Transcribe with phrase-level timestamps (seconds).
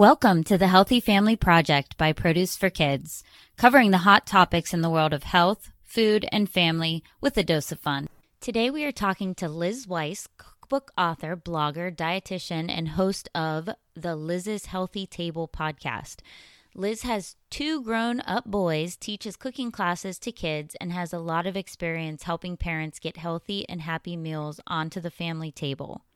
[0.00, 3.22] Welcome to the Healthy Family Project by Produce for Kids,
[3.58, 7.70] covering the hot topics in the world of health, food, and family with a dose
[7.70, 8.08] of fun.
[8.40, 14.16] Today we are talking to Liz Weiss, cookbook author, blogger, dietitian, and host of the
[14.16, 16.20] Liz's Healthy Table podcast.
[16.74, 21.46] Liz has two grown up boys, teaches cooking classes to kids, and has a lot
[21.46, 26.06] of experience helping parents get healthy and happy meals onto the family table.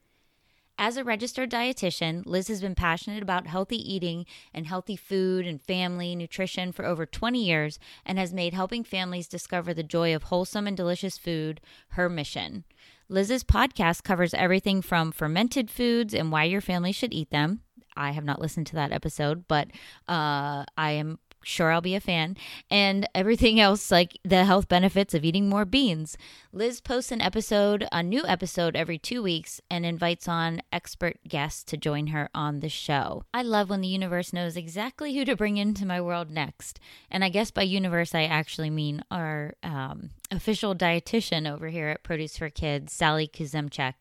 [0.77, 5.63] As a registered dietitian, Liz has been passionate about healthy eating and healthy food and
[5.63, 10.25] family nutrition for over 20 years and has made helping families discover the joy of
[10.25, 11.61] wholesome and delicious food
[11.91, 12.65] her mission.
[13.09, 17.61] Liz's podcast covers everything from fermented foods and why your family should eat them.
[17.97, 19.69] I have not listened to that episode, but
[20.09, 22.37] uh, I am sure I'll be a fan,
[22.71, 26.17] and everything else like the health benefits of eating more beans.
[26.53, 31.65] Liz posts an episode, a new episode every two weeks, and invites on expert guests
[31.65, 33.25] to join her on the show.
[33.33, 36.81] I love when the universe knows exactly who to bring into my world next.
[37.11, 42.03] And I guess by universe, I actually mean our um, official dietitian over here at
[42.03, 43.95] Produce for Kids, Sally Kuzemchak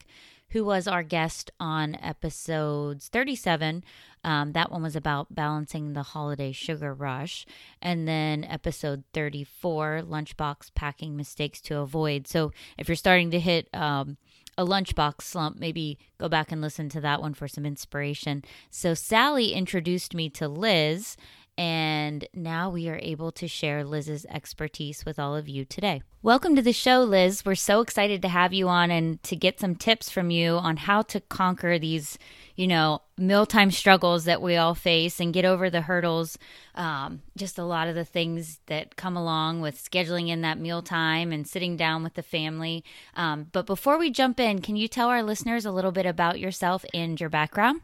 [0.54, 3.84] who was our guest on episodes 37.
[4.24, 7.46] Um, that one was about balancing the holiday sugar rush.
[7.82, 12.28] And then episode 34, lunchbox packing mistakes to avoid.
[12.28, 14.18] So if you're starting to hit, um,
[14.56, 18.44] a lunchbox slump, maybe go back and listen to that one for some inspiration.
[18.70, 21.18] So, Sally introduced me to Liz,
[21.58, 26.02] and now we are able to share Liz's expertise with all of you today.
[26.24, 27.46] Welcome to the show, Liz.
[27.46, 30.78] We're so excited to have you on and to get some tips from you on
[30.78, 32.18] how to conquer these,
[32.56, 36.38] you know, mealtime struggles that we all face and get over the hurdles.
[36.76, 41.32] Um, just a lot of the things that come along with scheduling in that mealtime
[41.32, 42.84] and sitting down with the family.
[43.16, 46.40] Um, but before we jump in, can you tell our listeners a little bit about
[46.40, 47.82] yourself and your background?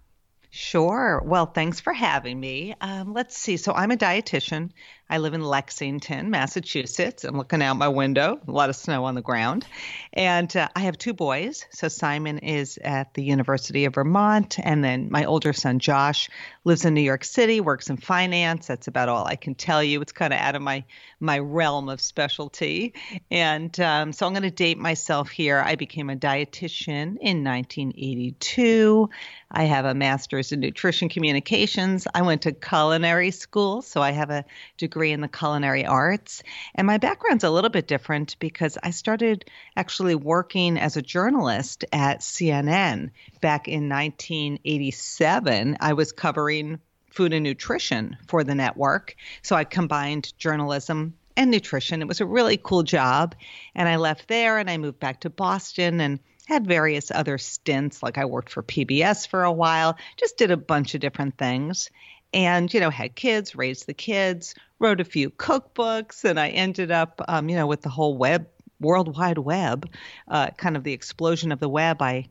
[0.51, 1.21] Sure.
[1.25, 2.75] Well, thanks for having me.
[2.81, 3.57] Um, let's see.
[3.57, 4.71] So, I'm a dietitian.
[5.11, 7.23] I live in Lexington, Massachusetts.
[7.23, 9.65] I'm looking out my window, a lot of snow on the ground.
[10.13, 11.65] And uh, I have two boys.
[11.71, 14.59] So Simon is at the University of Vermont.
[14.61, 16.29] And then my older son, Josh,
[16.63, 18.67] lives in New York City, works in finance.
[18.67, 19.99] That's about all I can tell you.
[19.99, 20.83] It's kind of out of my,
[21.19, 22.93] my realm of specialty.
[23.31, 25.59] And um, so I'm going to date myself here.
[25.65, 29.09] I became a dietitian in 1982.
[29.51, 32.07] I have a master's in nutrition communications.
[32.13, 34.45] I went to culinary school, so I have a
[34.77, 36.43] degree degree in the culinary arts.
[36.75, 39.45] And my background's a little bit different because I started
[39.77, 45.77] actually working as a journalist at CNN back in 1987.
[45.79, 46.79] I was covering
[47.11, 49.15] food and nutrition for the network.
[49.41, 52.01] So I combined journalism and nutrition.
[52.01, 53.35] It was a really cool job.
[53.75, 58.03] And I left there and I moved back to Boston and had various other stints.
[58.03, 61.89] Like I worked for PBS for a while, just did a bunch of different things
[62.33, 66.91] and you know had kids raised the kids wrote a few cookbooks and i ended
[66.91, 68.47] up um, you know with the whole web
[68.79, 69.89] world wide web
[70.27, 72.01] uh, kind of the explosion of the web.
[72.01, 72.27] I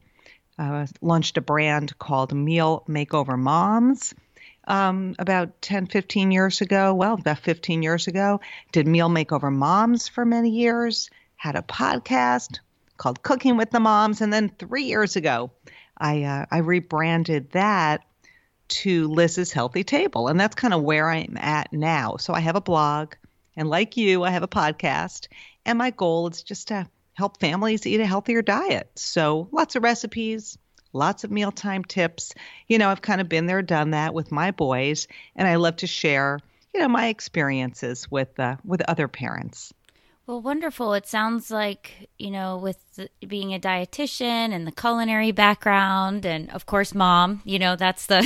[0.59, 4.15] uh, launched a brand called meal makeover moms
[4.67, 6.95] um, about 10 15 years ago.
[6.95, 8.41] Well about 15 years ago
[8.73, 12.59] did meal makeover moms for many years had a podcast
[12.97, 15.53] called cooking with the moms and then three years ago
[15.97, 18.03] i uh, i rebranded that
[18.69, 20.29] to Liz's Healthy Table.
[20.29, 22.17] And that's kind of where I'm at now.
[22.17, 23.15] So I have a blog,
[23.57, 25.29] and like you, I have a podcast.
[25.67, 28.91] And my goal is just to help families eat a healthier diet.
[28.95, 30.57] So lots of recipes,
[30.93, 32.33] lots of mealtime tips.
[32.69, 35.77] You know, I've kind of been there, done that with my boys, and I love
[35.77, 36.39] to share,
[36.73, 39.73] you know, my experiences with uh, with other parents.
[40.29, 40.93] Well, wonderful.
[40.93, 46.67] It sounds like, you know, with being a dietitian and the culinary background and of
[46.67, 48.17] course mom, you know, that's the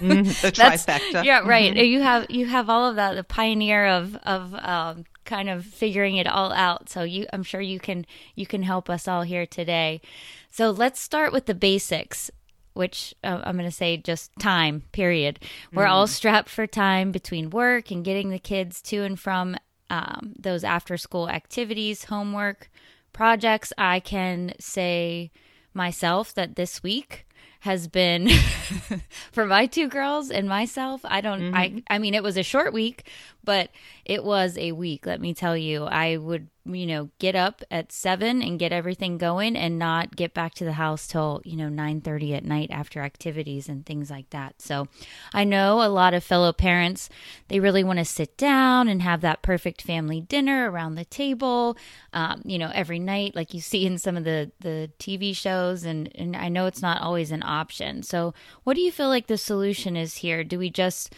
[0.00, 1.24] mm, the trifecta.
[1.24, 1.74] Yeah, right.
[1.74, 1.84] Mm-hmm.
[1.84, 6.16] You have you have all of that the pioneer of of um, kind of figuring
[6.16, 6.88] it all out.
[6.88, 10.00] So you I'm sure you can you can help us all here today.
[10.48, 12.30] So let's start with the basics
[12.72, 15.40] which uh, I'm going to say just time, period.
[15.72, 15.90] We're mm.
[15.90, 19.56] all strapped for time between work and getting the kids to and from
[19.90, 22.70] um, those after school activities, homework,
[23.12, 25.30] projects, I can say
[25.74, 27.26] myself that this week
[27.60, 28.28] has been
[29.32, 31.00] for my two girls and myself.
[31.04, 31.54] I don't, mm-hmm.
[31.56, 33.08] I, I mean, it was a short week,
[33.46, 33.70] but
[34.04, 35.84] it was a week, let me tell you.
[35.84, 40.34] I would you know get up at seven and get everything going and not get
[40.34, 44.10] back to the house till you know 9 30 at night after activities and things
[44.10, 44.60] like that.
[44.60, 44.88] So
[45.32, 47.08] i know a lot of fellow parents
[47.46, 51.76] they really want to sit down and have that perfect family dinner around the table
[52.12, 55.84] um, you know every night like you see in some of the the tv shows
[55.84, 58.02] and and i know it's not always an option.
[58.02, 58.34] So
[58.64, 60.44] what do you feel like the solution is here?
[60.44, 61.14] Do we just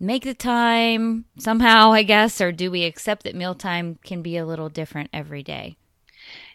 [0.00, 4.46] make the time somehow, I guess, or do we accept that mealtime can be a
[4.46, 5.76] little different every day?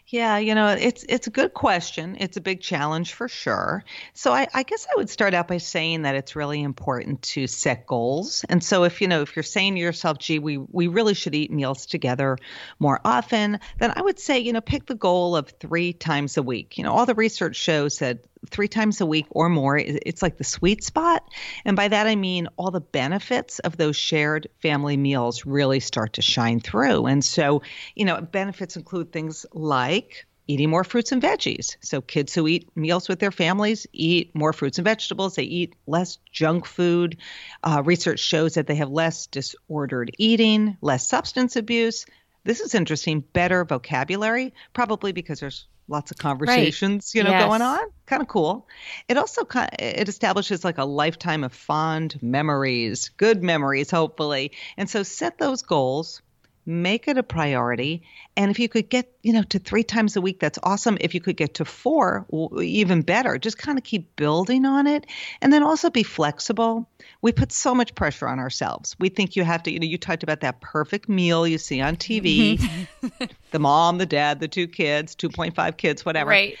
[0.06, 2.16] Yeah, you know, it's it's a good question.
[2.20, 3.84] It's a big challenge for sure.
[4.12, 7.46] So I, I, guess I would start out by saying that it's really important to
[7.46, 8.44] set goals.
[8.48, 11.34] And so if you know, if you're saying to yourself, gee, we we really should
[11.34, 12.36] eat meals together
[12.78, 16.42] more often, then I would say, you know, pick the goal of three times a
[16.42, 16.76] week.
[16.76, 18.18] You know, all the research shows that
[18.50, 21.28] three times a week or more, it's like the sweet spot.
[21.64, 26.14] And by that, I mean all the benefits of those shared family meals really start
[26.14, 27.06] to shine through.
[27.06, 27.62] And so,
[27.94, 31.76] you know, benefits include things like eating more fruits and veggies.
[31.80, 35.34] So kids who eat meals with their families eat more fruits and vegetables.
[35.34, 37.16] They eat less junk food.
[37.62, 42.04] Uh, research shows that they have less disordered eating, less substance abuse.
[42.44, 43.20] This is interesting.
[43.20, 47.18] Better vocabulary, probably because there's lots of conversations right.
[47.18, 47.44] you know yes.
[47.44, 48.66] going on kind of cool
[49.08, 54.52] it also kind of, it establishes like a lifetime of fond memories good memories hopefully
[54.76, 56.22] and so set those goals
[56.66, 58.02] make it a priority.
[58.36, 60.98] And if you could get you know to three times a week that's awesome.
[61.00, 62.26] If you could get to four
[62.60, 63.38] even better.
[63.38, 65.06] Just kind of keep building on it.
[65.40, 66.88] And then also be flexible.
[67.22, 68.96] We put so much pressure on ourselves.
[68.98, 71.80] We think you have to you know you talked about that perfect meal you see
[71.80, 73.24] on tv mm-hmm.
[73.50, 76.30] the mom the dad the two kids 2.5 kids whatever.
[76.30, 76.56] Right.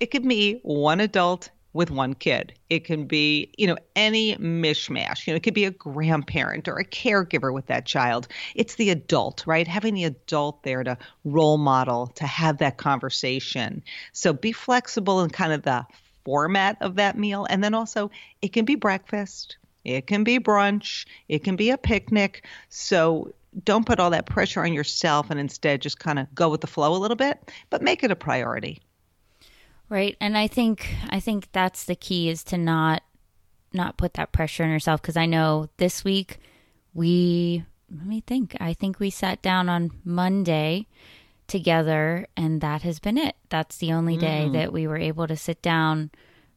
[0.00, 2.52] It could be one adult with one kid.
[2.68, 5.26] It can be, you know, any mishmash.
[5.26, 8.28] You know, it could be a grandparent or a caregiver with that child.
[8.54, 9.66] It's the adult, right?
[9.66, 13.82] Having the adult there to role model, to have that conversation.
[14.12, 15.86] So be flexible in kind of the
[16.24, 17.46] format of that meal.
[17.48, 18.10] And then also,
[18.42, 22.46] it can be breakfast, it can be brunch, it can be a picnic.
[22.68, 23.32] So
[23.64, 26.66] don't put all that pressure on yourself and instead just kind of go with the
[26.66, 28.80] flow a little bit, but make it a priority.
[29.92, 30.16] Right.
[30.22, 33.02] And I think I think that's the key is to not
[33.74, 36.38] not put that pressure on yourself because I know this week
[36.94, 38.56] we let me think.
[38.58, 40.86] I think we sat down on Monday
[41.46, 43.36] together and that has been it.
[43.50, 44.54] That's the only day mm.
[44.54, 46.10] that we were able to sit down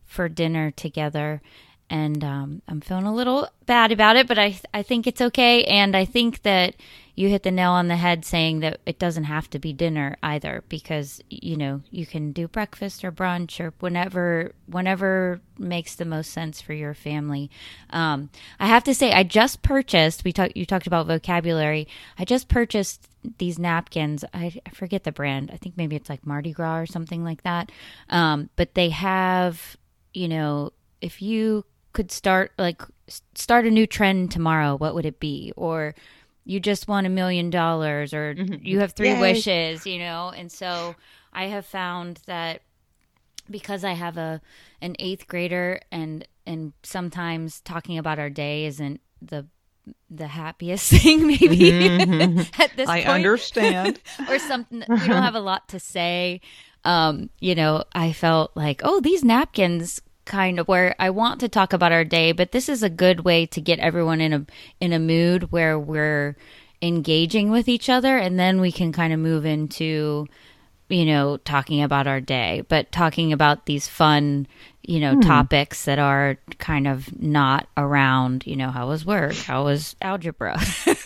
[0.05, 1.41] for dinner together
[1.89, 5.65] and um, I'm feeling a little bad about it, but I I think it's okay,
[5.65, 6.75] and I think that
[7.15, 10.17] you hit the nail on the head saying that it doesn't have to be dinner
[10.21, 16.05] either, because you know you can do breakfast or brunch or whenever whenever makes the
[16.05, 17.49] most sense for your family.
[17.89, 18.29] Um,
[18.59, 20.23] I have to say, I just purchased.
[20.23, 20.57] We talked.
[20.57, 21.87] You talked about vocabulary.
[22.19, 23.07] I just purchased
[23.37, 24.23] these napkins.
[24.33, 25.49] I, forget the brand.
[25.51, 27.71] I think maybe it's like Mardi Gras or something like that.
[28.09, 29.77] Um, but they have,
[30.13, 32.81] you know, if you could start like
[33.33, 35.53] start a new trend tomorrow, what would it be?
[35.55, 35.95] Or
[36.45, 38.65] you just won a million dollars or mm-hmm.
[38.65, 39.19] you have three Yay.
[39.19, 40.31] wishes, you know?
[40.35, 40.95] And so
[41.33, 42.61] I have found that
[43.49, 44.41] because I have a
[44.81, 49.47] an 8th grader and and sometimes talking about our day isn't the
[50.09, 52.39] the happiest thing maybe mm-hmm.
[52.61, 53.09] at this I point.
[53.09, 53.99] understand.
[54.29, 56.41] or something we don't have a lot to say.
[56.83, 61.49] Um, you know, I felt like, oh, these napkins kind of where I want to
[61.49, 64.45] talk about our day, but this is a good way to get everyone in a
[64.79, 66.35] in a mood where we're
[66.81, 70.27] engaging with each other and then we can kind of move into
[70.89, 74.47] you know talking about our day, but talking about these fun,
[74.81, 75.21] you know, hmm.
[75.21, 79.33] topics that are kind of not around, you know, how was work?
[79.33, 80.59] How was algebra?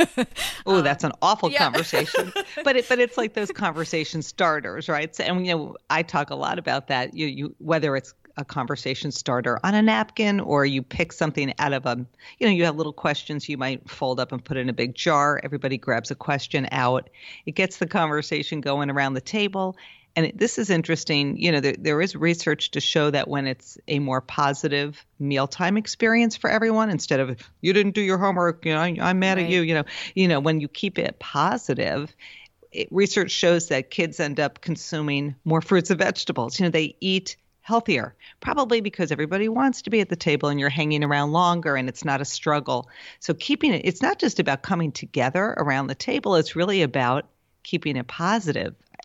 [0.65, 1.59] oh, that's an awful yeah.
[1.59, 2.33] conversation.
[2.63, 5.15] but it but it's like those conversation starters, right?
[5.15, 7.13] So, and you know, I talk a lot about that.
[7.13, 11.73] You you whether it's a conversation starter on a napkin or you pick something out
[11.73, 12.05] of a
[12.39, 14.95] you know you have little questions you might fold up and put in a big
[14.95, 15.39] jar.
[15.43, 17.09] Everybody grabs a question out.
[17.45, 19.77] It gets the conversation going around the table.
[20.15, 23.47] And it, this is interesting you know there, there is research to show that when
[23.47, 28.65] it's a more positive mealtime experience for everyone instead of you didn't do your homework
[28.65, 29.45] you know I, am mad right.
[29.45, 29.83] at you you know
[30.15, 32.13] you know when you keep it positive
[32.71, 36.59] it, research shows that kids end up consuming more fruits and vegetables.
[36.59, 37.37] You know they eat
[37.69, 41.75] healthier, probably because everybody wants to be at the table and you're hanging around longer
[41.75, 42.89] and it's not a struggle.
[43.19, 47.25] So, keeping it, it's not just about coming together around the table, it's really about
[47.63, 48.07] keeping it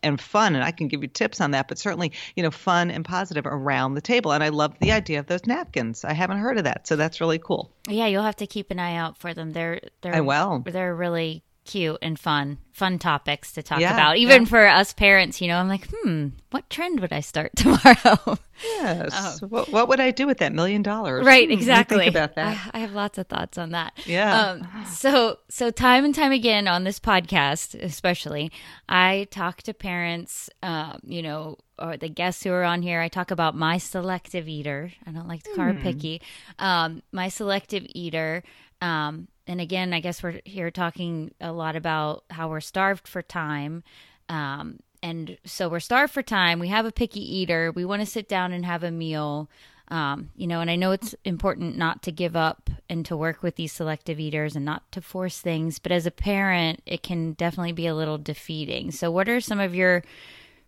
[0.03, 0.55] and fun.
[0.55, 3.47] And I can give you tips on that, but certainly, you know, fun and positive
[3.47, 4.33] around the table.
[4.33, 6.05] And I love the idea of those napkins.
[6.05, 6.87] I haven't heard of that.
[6.87, 7.71] So that's really cool.
[7.89, 9.53] Yeah, you'll have to keep an eye out for them.
[9.53, 10.63] They're they're I will.
[10.67, 14.17] They're really cute and fun, fun topics to talk Yeah, about.
[14.19, 14.49] Even yeah.
[14.49, 18.39] for us parents, you know, I'm like, hmm, what trend would I start tomorrow?
[18.63, 19.41] Yes.
[19.43, 21.25] What, what would I do with that million dollars?
[21.27, 21.99] Right, Hmm, exactly.
[22.05, 22.71] Think about that.
[22.73, 23.93] I, I have lots of thoughts on that.
[24.07, 24.41] Yeah.
[24.41, 28.53] Um, so, so time and time again on this podcast, especially,
[28.89, 33.01] I talk to parents, um, you know, or the guests who are on here.
[33.01, 34.93] I talk about my selective eater.
[35.07, 36.21] I don't like to call her picky.
[36.59, 38.43] Um, my selective eater.
[38.81, 43.23] Um, and again, I guess we're here talking a lot about how we're starved for
[43.23, 43.83] time.
[44.29, 46.59] Um, and so we're starved for time.
[46.59, 47.71] We have a picky eater.
[47.71, 49.51] We want to sit down and have a meal.
[49.89, 53.43] Um, you know, and I know it's important not to give up and to work
[53.43, 57.35] with these selective eaters and not to force things, but as a parent, it can
[57.35, 58.91] definitely be a little defeating.
[58.91, 60.03] So, what are some of your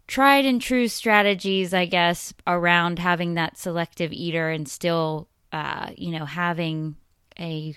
[0.07, 6.17] tried and true strategies, I guess, around having that selective eater and still, uh, you
[6.17, 6.97] know, having
[7.39, 7.75] a,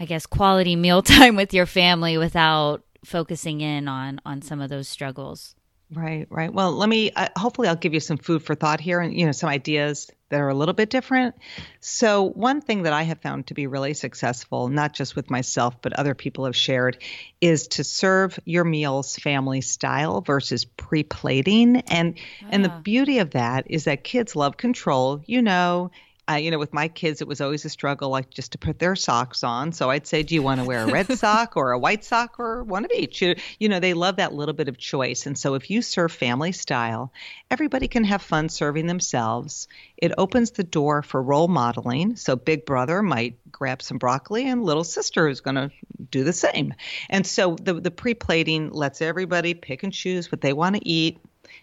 [0.00, 4.88] I guess, quality mealtime with your family without focusing in on on some of those
[4.88, 5.54] struggles?
[5.94, 6.52] Right, right.
[6.52, 7.10] Well, let me.
[7.10, 10.10] Uh, hopefully, I'll give you some food for thought here, and you know, some ideas
[10.30, 11.34] that are a little bit different.
[11.80, 15.76] So, one thing that I have found to be really successful, not just with myself,
[15.82, 16.96] but other people have shared,
[17.42, 21.76] is to serve your meals family style versus pre-plating.
[21.88, 22.18] And
[22.48, 22.80] and the Ah.
[22.82, 25.22] beauty of that is that kids love control.
[25.26, 25.90] You know.
[26.30, 28.96] You know, with my kids, it was always a struggle, like just to put their
[28.96, 29.72] socks on.
[29.72, 32.38] So I'd say, do you want to wear a red sock or a white sock
[32.38, 33.20] or one of each?
[33.20, 35.26] You, you know, they love that little bit of choice.
[35.26, 37.12] And so if you serve family style,
[37.50, 39.68] everybody can have fun serving themselves.
[39.96, 42.16] It opens the door for role modeling.
[42.16, 45.70] So big brother might grab some broccoli and little sister is going to
[46.10, 46.74] do the same.
[47.10, 50.88] And so the, the pre plating lets everybody pick and choose what they want to
[50.88, 51.18] eat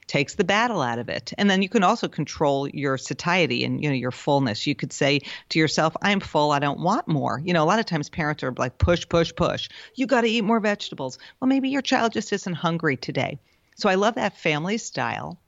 [0.10, 1.32] takes the battle out of it.
[1.38, 4.66] And then you can also control your satiety and you know your fullness.
[4.68, 7.42] You could say to yourself, I'm full, I don't want more.
[7.46, 9.70] You know, a lot of times parents are like push push push.
[9.96, 11.20] You got to eat more vegetables.
[11.40, 13.40] Well, maybe your child just isn't hungry today.
[13.76, 15.40] So I love that family style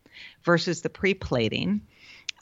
[0.44, 1.82] versus the pre-plating.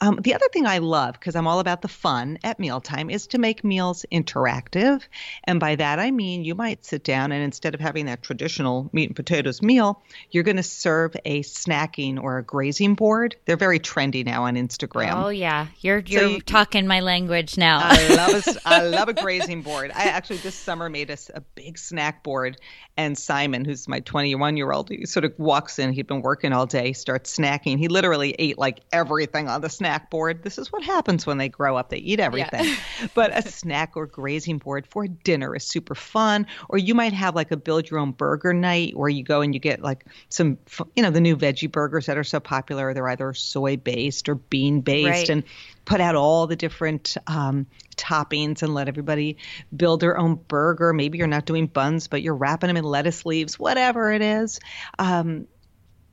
[0.00, 3.26] Um, the other thing I love, because I'm all about the fun at mealtime, is
[3.28, 5.02] to make meals interactive.
[5.44, 8.88] And by that, I mean you might sit down and instead of having that traditional
[8.92, 13.36] meat and potatoes meal, you're going to serve a snacking or a grazing board.
[13.44, 15.24] They're very trendy now on Instagram.
[15.24, 17.80] Oh yeah, you're you're you- talking my language now.
[17.82, 19.90] I love a, I love a grazing board.
[19.94, 22.56] I actually this summer made us a big snack board,
[22.96, 25.92] and Simon, who's my 21 year old, he sort of walks in.
[25.92, 27.78] He'd been working all day, starts snacking.
[27.78, 30.42] He literally ate like everything on the snack board.
[30.42, 32.64] This is what happens when they grow up; they eat everything.
[33.14, 36.46] but a snack or grazing board for dinner is super fun.
[36.68, 39.52] Or you might have like a build your own burger night, where you go and
[39.52, 40.58] you get like some,
[40.94, 42.94] you know, the new veggie burgers that are so popular.
[42.94, 45.28] They're either soy based or bean based, Right.
[45.28, 45.44] and
[45.84, 47.66] put out all the different um,
[47.96, 49.38] toppings and let everybody
[49.74, 50.92] build their own burger.
[50.92, 54.60] Maybe you're not doing buns, but you're wrapping them in lettuce leaves, whatever it is.
[54.98, 55.46] Um,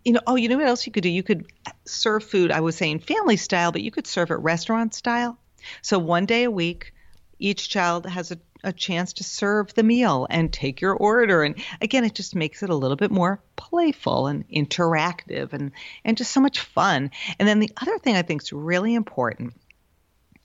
[0.08, 1.10] you know, oh, you know what else you could do?
[1.10, 1.52] You could
[1.84, 2.50] serve food.
[2.50, 5.38] I was saying family style, but you could serve it restaurant style.
[5.82, 6.94] So one day a week,
[7.40, 11.44] each child has a, a chance to serve the meal and take your order.
[11.44, 15.74] And again, it just makes it a little bit more playful and interactive and,
[16.06, 17.12] and just so much fun.
[17.38, 19.56] And then the other thing I think is really important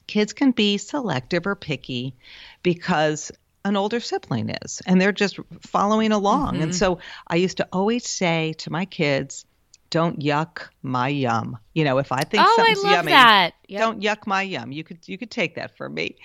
[0.08, 2.16] kids can be selective or picky
[2.64, 3.30] because
[3.64, 6.56] an older sibling is and they're just following along.
[6.56, 6.72] And mm-hmm.
[6.72, 9.46] so I used to always say to my kids,
[9.92, 11.58] don't yuck my yum.
[11.74, 13.54] You know, if I think oh, I something's love yummy, that.
[13.68, 13.80] Yep.
[13.80, 14.72] don't yuck my yum.
[14.72, 16.16] You could you could take that from me.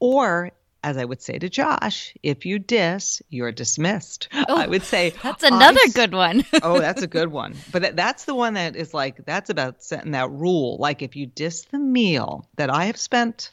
[0.00, 0.52] Or
[0.84, 4.28] as I would say to Josh, if you diss, you're dismissed.
[4.30, 6.44] I oh, would say Oh, That's another "I good one.
[6.62, 7.56] oh, that's a good one.
[7.72, 10.76] But that, that's the one that is like that's about setting that rule.
[10.78, 13.50] Like if you diss the meal that I have spent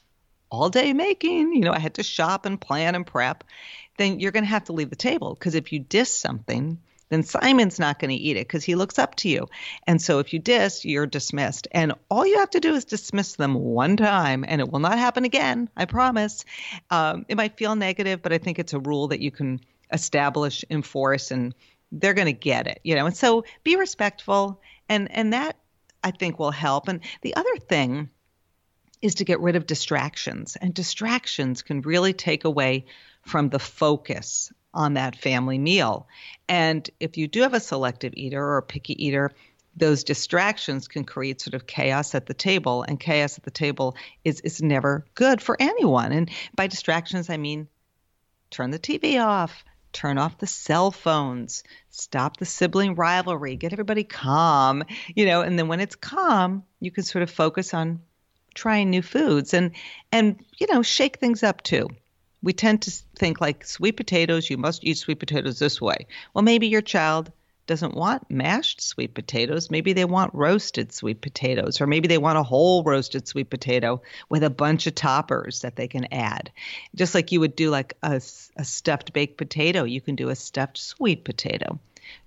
[0.52, 3.44] all day making, you know, I had to shop and plan and prep,
[3.98, 6.78] then you're going to have to leave the table because if you diss something,
[7.14, 9.48] then Simon's not going to eat it because he looks up to you.
[9.86, 11.68] And so if you diss, you're dismissed.
[11.72, 14.98] And all you have to do is dismiss them one time and it will not
[14.98, 15.70] happen again.
[15.78, 16.44] I promise.
[16.90, 19.60] Um, it might feel negative, but I think it's a rule that you can
[19.92, 21.54] establish, enforce, and
[21.92, 23.06] they're going to get it, you know.
[23.06, 25.58] And so be respectful, and and that
[26.04, 26.88] I think will help.
[26.88, 28.10] And the other thing
[29.02, 32.86] is to get rid of distractions, and distractions can really take away
[33.22, 36.08] from the focus on that family meal.
[36.50, 39.32] And if you do have a selective eater or a picky eater,
[39.76, 43.96] those distractions can create sort of chaos at the table, and chaos at the table
[44.24, 46.12] is is never good for anyone.
[46.12, 47.68] And by distractions, I mean
[48.52, 54.04] turn the TV off, turn off the cell phones, stop the sibling rivalry, get everybody
[54.04, 54.84] calm,
[55.16, 58.02] you know, and then when it's calm, you can sort of focus on
[58.54, 59.72] trying new foods and
[60.12, 61.90] and you know, shake things up too.
[62.44, 66.08] We tend to think like sweet potatoes, you must eat sweet potatoes this way.
[66.34, 67.32] Well, maybe your child
[67.66, 69.72] doesn't want mashed sweet potatoes.
[69.72, 74.02] Maybe they want roasted sweet potatoes, or maybe they want a whole roasted sweet potato
[74.30, 76.52] with a bunch of toppers that they can add.
[76.94, 78.22] Just like you would do like a,
[78.58, 81.80] a stuffed baked potato, you can do a stuffed sweet potato.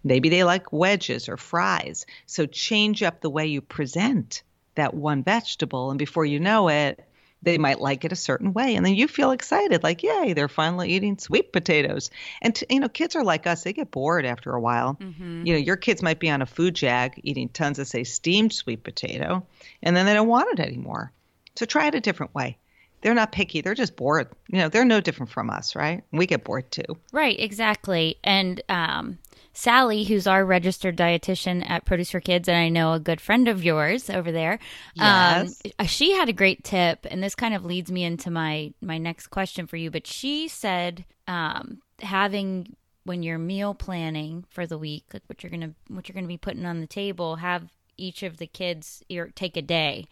[0.02, 2.06] Maybe they like wedges or fries.
[2.24, 4.42] So change up the way you present
[4.76, 7.04] that one vegetable, and before you know it,
[7.46, 10.48] they might like it a certain way and then you feel excited like yay they're
[10.48, 12.10] finally eating sweet potatoes.
[12.42, 14.96] And t- you know kids are like us they get bored after a while.
[15.00, 15.46] Mm-hmm.
[15.46, 18.52] you know your kids might be on a food jag eating tons of say steamed
[18.52, 19.46] sweet potato
[19.80, 21.12] and then they don't want it anymore.
[21.54, 22.58] So try it a different way.
[23.02, 24.28] They're not picky they're just bored.
[24.48, 26.02] You know they're no different from us right?
[26.10, 26.98] We get bored too.
[27.12, 28.16] Right exactly.
[28.24, 29.18] And um
[29.56, 33.48] Sally, who's our registered dietitian at Produce for Kids, and I know a good friend
[33.48, 34.58] of yours over there.
[34.98, 35.62] Um, yes.
[35.78, 38.98] Um, she had a great tip, and this kind of leads me into my my
[38.98, 39.90] next question for you.
[39.90, 45.50] But she said um, having when you're meal planning for the week, like what you're
[45.50, 49.02] gonna what you're gonna be putting on the table, have each of the kids
[49.34, 50.06] take a day.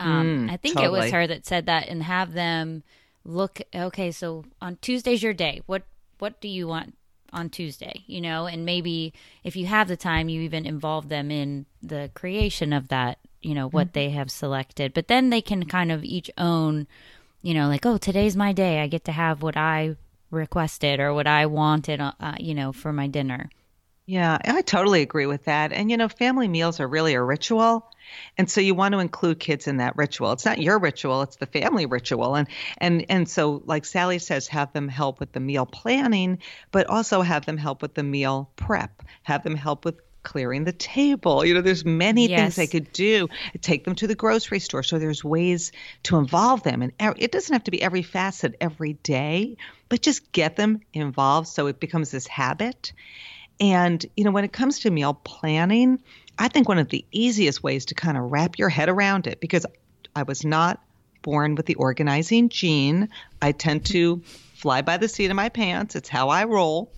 [0.00, 0.98] Um, mm, I think totally.
[0.98, 2.82] it was her that said that, and have them
[3.24, 3.60] look.
[3.72, 5.62] Okay, so on Tuesday's your day.
[5.66, 5.84] What
[6.18, 6.97] what do you want
[7.32, 9.12] on Tuesday, you know, and maybe
[9.44, 13.54] if you have the time, you even involve them in the creation of that, you
[13.54, 13.94] know, what mm-hmm.
[13.94, 14.94] they have selected.
[14.94, 16.86] But then they can kind of each own,
[17.42, 18.80] you know, like, oh, today's my day.
[18.80, 19.96] I get to have what I
[20.30, 23.50] requested or what I wanted, uh, you know, for my dinner.
[24.08, 25.70] Yeah, I totally agree with that.
[25.70, 27.92] And, you know, family meals are really a ritual.
[28.38, 30.32] And so you want to include kids in that ritual.
[30.32, 32.34] It's not your ritual, it's the family ritual.
[32.34, 32.48] And
[32.78, 36.38] and and so like Sally says have them help with the meal planning,
[36.70, 39.02] but also have them help with the meal prep.
[39.24, 41.44] Have them help with clearing the table.
[41.44, 42.40] You know, there's many yes.
[42.40, 43.28] things they could do.
[43.60, 44.82] Take them to the grocery store.
[44.82, 45.70] So there's ways
[46.04, 46.80] to involve them.
[46.80, 49.58] And it doesn't have to be every facet every day,
[49.90, 52.94] but just get them involved so it becomes this habit.
[53.60, 56.00] And, you know, when it comes to meal planning,
[56.38, 59.40] I think one of the easiest ways to kind of wrap your head around it,
[59.40, 59.66] because
[60.14, 60.80] I was not
[61.22, 63.08] born with the organizing gene,
[63.42, 64.22] I tend to
[64.54, 65.96] fly by the seat of my pants.
[65.96, 66.92] It's how I roll.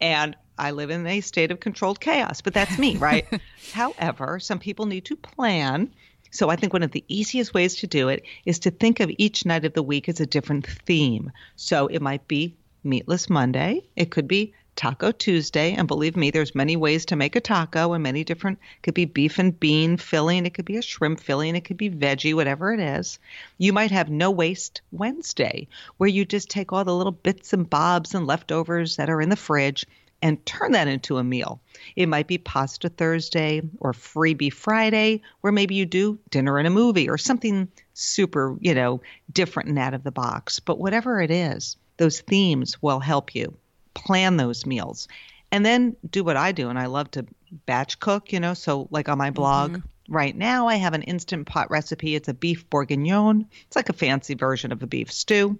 [0.00, 3.26] And I live in a state of controlled chaos, but that's me, right?
[3.72, 5.92] However, some people need to plan.
[6.30, 9.10] So I think one of the easiest ways to do it is to think of
[9.18, 11.30] each night of the week as a different theme.
[11.56, 16.54] So it might be Meatless Monday, it could be Taco Tuesday, and believe me, there's
[16.54, 18.58] many ways to make a taco, and many different.
[18.82, 21.88] Could be beef and bean filling, it could be a shrimp filling, it could be
[21.88, 23.18] veggie, whatever it is.
[23.56, 27.68] You might have No Waste Wednesday, where you just take all the little bits and
[27.68, 29.86] bobs and leftovers that are in the fridge
[30.20, 31.60] and turn that into a meal.
[31.94, 36.70] It might be Pasta Thursday or Freebie Friday, where maybe you do dinner and a
[36.70, 39.00] movie or something super, you know,
[39.32, 40.60] different and out of the box.
[40.60, 43.56] But whatever it is, those themes will help you
[43.96, 45.08] plan those meals
[45.50, 46.68] and then do what I do.
[46.68, 47.26] And I love to
[47.66, 48.54] batch cook, you know.
[48.54, 50.12] So, like on my blog mm-hmm.
[50.12, 52.14] right now, I have an instant pot recipe.
[52.14, 55.58] It's a beef bourguignon, it's like a fancy version of a beef stew,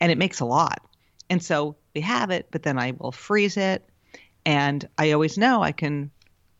[0.00, 0.82] and it makes a lot.
[1.28, 3.88] And so we have it, but then I will freeze it.
[4.44, 6.10] And I always know I can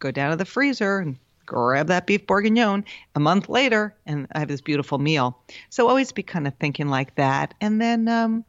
[0.01, 4.41] go down to the freezer and grab that beef bourguignon a month later, and I
[4.41, 5.39] have this beautiful meal.
[5.71, 7.55] So always be kind of thinking like that.
[7.61, 8.45] And then, um,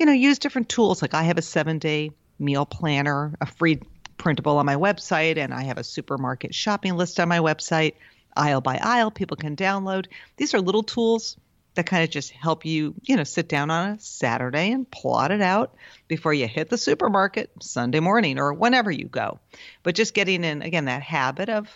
[0.00, 1.02] you know, use different tools.
[1.02, 3.80] Like I have a seven day meal planner, a free
[4.16, 7.94] printable on my website, and I have a supermarket shopping list on my website,
[8.34, 9.10] aisle by aisle.
[9.10, 10.06] People can download.
[10.38, 11.36] These are little tools
[11.74, 15.32] that kind of just help you, you know, sit down on a Saturday and plot
[15.32, 15.74] it out
[16.08, 19.38] before you hit the supermarket Sunday morning or whenever you go.
[19.82, 21.68] But just getting in, again, that habit of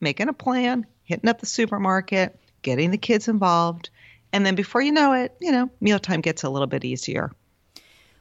[0.00, 3.88] making a plan, hitting up the supermarket, getting the kids involved.
[4.34, 7.32] And then before you know it, you know, mealtime gets a little bit easier.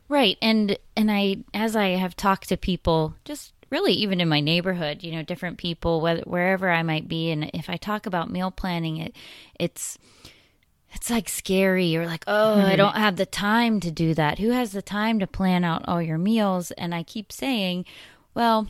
[0.09, 0.37] Right.
[0.41, 5.03] And and I as I have talked to people just really even in my neighborhood,
[5.03, 8.51] you know, different people whether, wherever I might be and if I talk about meal
[8.51, 9.15] planning it
[9.59, 9.97] it's
[10.91, 11.95] it's like scary.
[11.97, 12.77] Or like oh i mm-hmm.
[12.77, 14.39] don't have the time to do that.
[14.39, 16.71] Who has the time to plan out all your meals?
[16.71, 17.85] And i keep saying
[18.33, 18.67] well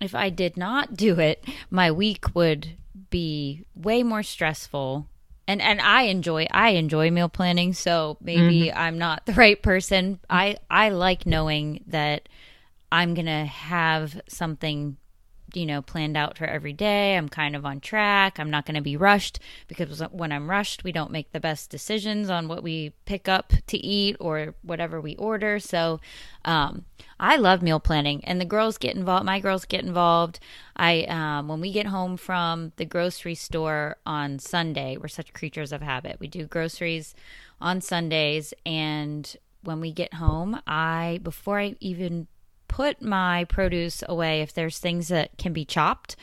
[0.00, 2.76] if i did not do it my week would
[3.10, 5.06] be way more stressful
[5.50, 8.78] and and I enjoy I enjoy meal planning, so maybe mm-hmm.
[8.78, 10.20] I'm not the right person.
[10.30, 12.28] I I like knowing that
[12.92, 14.96] I'm going to have something
[15.54, 17.16] you know, planned out for every day.
[17.16, 18.38] I'm kind of on track.
[18.38, 21.70] I'm not going to be rushed because when I'm rushed, we don't make the best
[21.70, 25.58] decisions on what we pick up to eat or whatever we order.
[25.58, 26.00] So,
[26.44, 26.84] um,
[27.18, 29.26] I love meal planning and the girls get involved.
[29.26, 30.40] My girls get involved.
[30.76, 35.72] I, um, when we get home from the grocery store on Sunday, we're such creatures
[35.72, 36.18] of habit.
[36.18, 37.14] We do groceries
[37.60, 42.26] on Sundays and when we get home, I, before I even
[42.70, 46.14] put my produce away if there's things that can be chopped.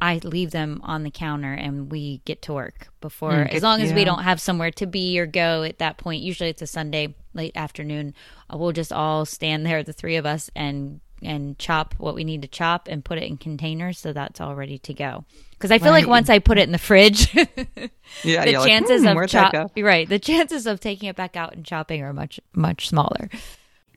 [0.00, 3.80] I leave them on the counter and we get to work before, mm, as long
[3.80, 3.96] as yeah.
[3.96, 6.22] we don't have somewhere to be or go at that point.
[6.22, 8.14] Usually it's a Sunday late afternoon.
[8.48, 12.22] Uh, we'll just all stand there, the three of us, and and chop what we
[12.22, 15.24] need to chop and put it in containers so that's all ready to go.
[15.52, 16.02] Because I feel right.
[16.02, 17.34] like once I put it in the fridge,
[18.22, 21.54] yeah, the chances like, hmm, of chop right, the chances of taking it back out
[21.54, 23.28] and chopping are much much smaller.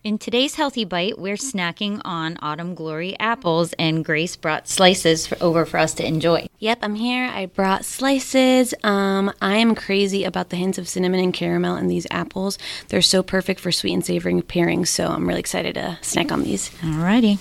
[0.02, 5.38] In today's Healthy Bite, we're snacking on Autumn Glory apples, and Grace brought slices for,
[5.44, 6.48] over for us to enjoy.
[6.60, 7.26] Yep, I'm here.
[7.26, 8.74] I brought slices.
[8.82, 12.58] Um, I am crazy about the hints of cinnamon and caramel in these apples.
[12.88, 16.44] They're so perfect for sweet and savory pairings, so I'm really excited to snack on
[16.44, 16.70] these.
[16.80, 17.38] Alrighty.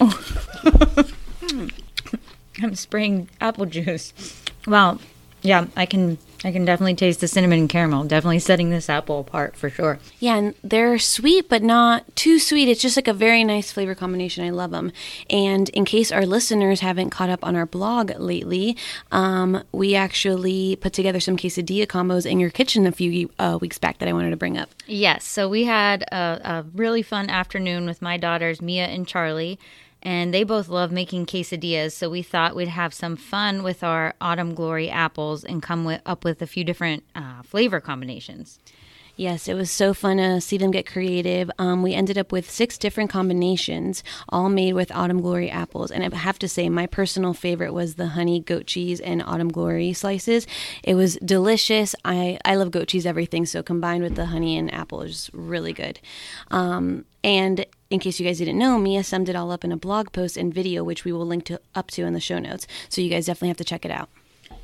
[0.00, 1.68] Oh.
[2.62, 4.14] I'm spraying apple juice.
[4.66, 4.98] Wow.
[5.42, 8.04] Yeah, I can I can definitely taste the cinnamon and caramel.
[8.04, 9.98] Definitely setting this apple apart for sure.
[10.20, 12.68] Yeah, and they're sweet, but not too sweet.
[12.68, 14.44] It's just like a very nice flavor combination.
[14.44, 14.92] I love them.
[15.28, 18.76] And in case our listeners haven't caught up on our blog lately,
[19.10, 23.78] um, we actually put together some quesadilla combos in your kitchen a few uh, weeks
[23.78, 24.70] back that I wanted to bring up.
[24.86, 25.24] Yes.
[25.24, 29.58] So we had a, a really fun afternoon with my daughters, Mia and Charlie
[30.02, 31.92] and they both love making quesadillas.
[31.92, 36.00] So we thought we'd have some fun with our Autumn Glory apples and come with,
[36.06, 38.58] up with a few different uh, flavor combinations.
[39.18, 41.50] Yes, it was so fun to see them get creative.
[41.58, 45.90] Um, we ended up with six different combinations, all made with Autumn Glory apples.
[45.90, 49.48] And I have to say, my personal favorite was the honey goat cheese and Autumn
[49.48, 50.46] Glory slices.
[50.84, 51.96] It was delicious.
[52.04, 55.72] I, I love goat cheese everything, so combined with the honey and apple is really
[55.72, 55.98] good.
[56.52, 59.76] Um, and in case you guys didn't know, Mia summed it all up in a
[59.76, 62.66] blog post and video, which we will link to up to in the show notes.
[62.88, 64.10] So you guys definitely have to check it out.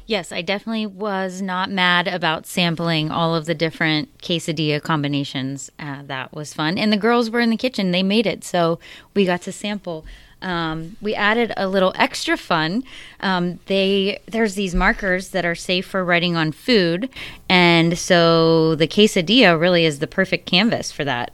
[0.07, 5.71] Yes, I definitely was not mad about sampling all of the different quesadilla combinations.
[5.79, 6.77] Uh, that was fun.
[6.77, 8.45] And the girls were in the kitchen, they made it.
[8.45, 8.79] So
[9.15, 10.05] we got to sample.
[10.43, 12.85] Um, we added a little extra fun.
[13.21, 17.09] Um, they there's these markers that are safe for writing on food,
[17.49, 21.33] and so the quesadilla really is the perfect canvas for that.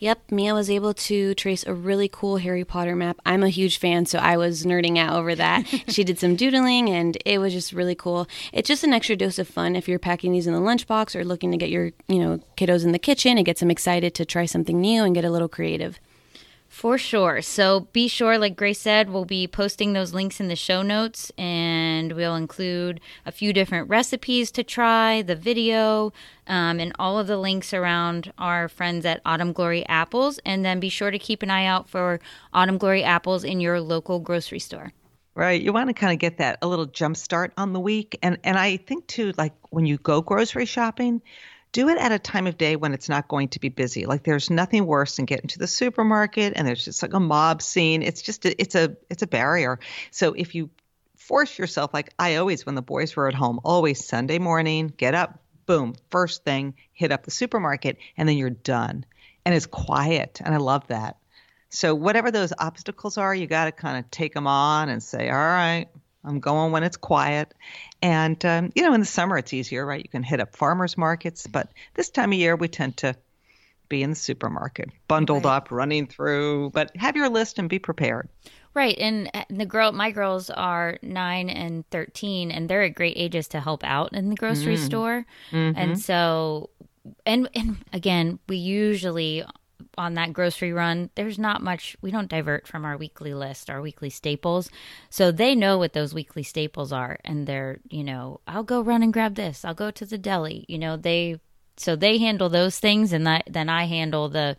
[0.00, 3.18] Yep, Mia was able to trace a really cool Harry Potter map.
[3.26, 5.66] I'm a huge fan, so I was nerding out over that.
[5.88, 8.28] she did some doodling, and it was just really cool.
[8.52, 11.24] It's just an extra dose of fun if you're packing these in the lunchbox or
[11.24, 14.24] looking to get your, you know, kiddos in the kitchen and get them excited to
[14.24, 15.98] try something new and get a little creative.
[16.78, 17.42] For sure.
[17.42, 21.32] So be sure, like Grace said, we'll be posting those links in the show notes
[21.36, 26.12] and we'll include a few different recipes to try, the video,
[26.46, 30.38] um, and all of the links around our friends at Autumn Glory Apples.
[30.46, 32.20] And then be sure to keep an eye out for
[32.52, 34.92] Autumn Glory Apples in your local grocery store.
[35.34, 35.60] Right.
[35.60, 38.16] You want to kind of get that a little jump start on the week.
[38.22, 41.22] And and I think too, like when you go grocery shopping,
[41.72, 44.06] do it at a time of day when it's not going to be busy.
[44.06, 47.62] Like there's nothing worse than getting to the supermarket and there's just like a mob
[47.62, 48.02] scene.
[48.02, 49.78] It's just a, it's a it's a barrier.
[50.10, 50.70] So if you
[51.16, 55.14] force yourself like I always when the boys were at home, always Sunday morning, get
[55.14, 59.04] up, boom, first thing, hit up the supermarket and then you're done.
[59.44, 61.18] And it's quiet and I love that.
[61.70, 65.28] So whatever those obstacles are, you got to kind of take them on and say,
[65.28, 65.86] "All right,
[66.28, 67.54] I'm going when it's quiet.
[68.02, 70.02] And, um, you know, in the summer it's easier, right?
[70.02, 71.46] You can hit up farmers markets.
[71.46, 73.16] But this time of year, we tend to
[73.88, 75.56] be in the supermarket, bundled right.
[75.56, 76.70] up, running through.
[76.70, 78.28] But have your list and be prepared.
[78.74, 83.14] Right, and uh, the girl, my girls are nine and thirteen, and they're at great
[83.16, 84.84] ages to help out in the grocery mm.
[84.86, 85.26] store.
[85.50, 85.78] Mm-hmm.
[85.78, 86.70] And so,
[87.26, 89.42] and and again, we usually
[89.96, 93.80] on that grocery run, there's not much, we don't divert from our weekly list, our
[93.80, 94.70] weekly staples.
[95.10, 97.18] So they know what those weekly staples are.
[97.24, 99.64] And they're, you know, I'll go run and grab this.
[99.64, 100.64] I'll go to the deli.
[100.68, 101.40] You know, they,
[101.76, 103.12] so they handle those things.
[103.12, 104.56] And that, then I handle the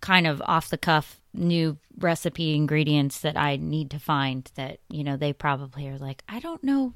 [0.00, 5.04] kind of off the cuff new recipe ingredients that I need to find that, you
[5.04, 6.94] know, they probably are like, I don't know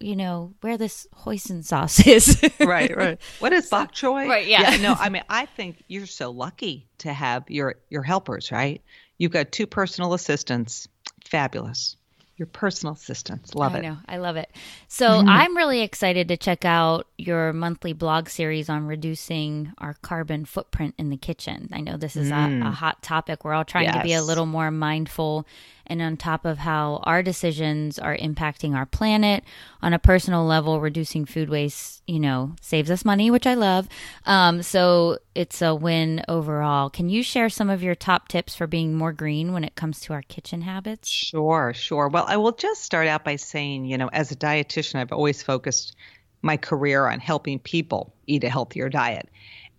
[0.00, 2.42] you know where this hoisin sauce is.
[2.60, 3.18] right, right.
[3.38, 4.28] What is bok choy?
[4.28, 4.72] Right, yeah.
[4.72, 4.76] yeah.
[4.82, 8.50] No, I mean, I think you're so lucky to have your your helpers.
[8.52, 8.82] Right,
[9.18, 10.88] you've got two personal assistants.
[11.24, 11.96] Fabulous.
[12.36, 13.54] Your personal assistants.
[13.54, 13.84] Love I it.
[13.84, 13.96] I know.
[14.08, 14.50] I love it.
[14.88, 15.28] So mm-hmm.
[15.28, 20.94] I'm really excited to check out your monthly blog series on reducing our carbon footprint
[20.96, 21.68] in the kitchen.
[21.70, 22.64] I know this is mm.
[22.64, 23.44] a, a, hot topic.
[23.44, 23.96] We're all trying yes.
[23.96, 25.46] to be a little more mindful
[25.90, 29.42] and on top of how our decisions are impacting our planet
[29.82, 33.88] on a personal level, reducing food waste, you know, saves us money, which I love.
[34.24, 36.88] Um, so it's a win overall.
[36.88, 40.00] Can you share some of your top tips for being more green when it comes
[40.02, 41.08] to our kitchen habits?
[41.08, 42.08] Sure, sure.
[42.08, 45.42] Well, I will just start out by saying, you know, as a dietitian, I've always
[45.42, 45.96] focused
[46.42, 49.28] my career on helping people eat a healthier diet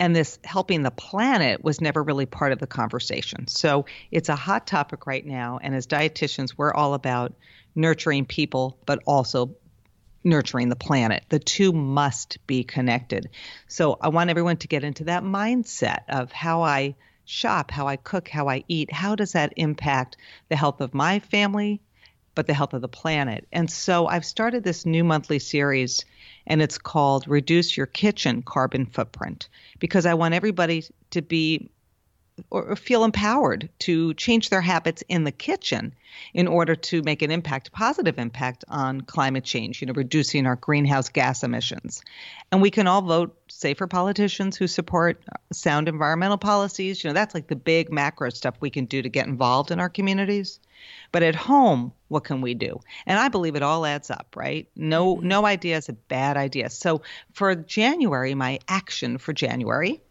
[0.02, 3.48] and this helping the planet was never really part of the conversation.
[3.48, 5.60] So it's a hot topic right now.
[5.62, 7.36] And as dietitians, we're all about
[7.76, 9.58] nurturing people, but also
[10.24, 11.24] nurturing the planet.
[11.30, 13.30] The two must be connected.
[13.68, 17.98] So I want everyone to get into that mindset of how I shop, how I
[17.98, 18.92] cook, how I eat.
[18.92, 20.18] How does that impact
[20.50, 21.80] the health of my family,
[22.36, 23.48] but the health of the planet?
[23.52, 26.06] And so I've started this new monthly series
[26.48, 29.48] and it's called Reduce Your Kitchen Carbon Footprint
[29.80, 31.70] because I want everybody to be
[32.50, 35.94] or feel empowered to change their habits in the kitchen
[36.34, 40.56] in order to make an impact, positive impact on climate change, you know, reducing our
[40.56, 42.02] greenhouse gas emissions.
[42.52, 47.04] And we can all vote, say, for politicians who support uh, sound environmental policies.
[47.04, 49.80] You know, that's like the big macro stuff we can do to get involved in
[49.80, 50.60] our communities.
[51.12, 52.80] But at home, what can we do?
[53.06, 54.68] And I believe it all adds up, right?
[54.76, 55.28] No mm-hmm.
[55.28, 56.70] no idea is a bad idea.
[56.70, 57.02] So
[57.34, 60.02] for January, my action for January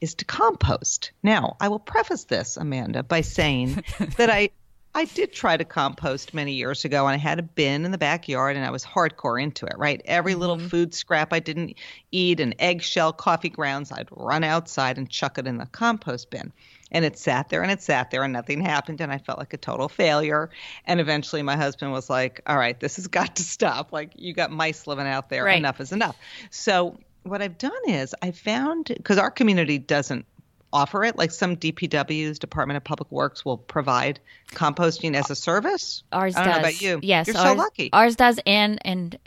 [0.00, 1.12] is to compost.
[1.22, 3.82] Now, I will preface this, Amanda, by saying
[4.16, 4.50] that I
[4.96, 7.98] I did try to compost many years ago, and I had a bin in the
[7.98, 9.74] backyard, and I was hardcore into it.
[9.76, 10.40] Right, every mm-hmm.
[10.40, 11.76] little food scrap I didn't
[12.12, 16.50] eat, an eggshell, coffee grounds, I'd run outside and chuck it in the compost bin.
[16.90, 19.02] And it sat there and it sat there and nothing happened.
[19.02, 20.48] And I felt like a total failure.
[20.86, 23.92] And eventually my husband was like, All right, this has got to stop.
[23.92, 25.44] Like, you got mice living out there.
[25.44, 25.58] Right.
[25.58, 26.16] Enough is enough.
[26.48, 30.24] So, what I've done is I found, because our community doesn't
[30.72, 36.02] offer it, like some DPWs, Department of Public Works, will provide composting as a service.
[36.12, 36.56] Ours I don't does.
[36.56, 37.00] know about you.
[37.02, 37.90] Yes, you're ours, so lucky.
[37.92, 39.18] Ours does, and and